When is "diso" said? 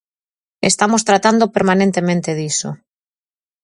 2.39-2.69